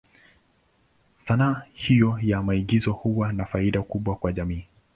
[1.25, 4.65] Sanaa hiyo ya maigizo huwa na faida kubwa kwa jamii.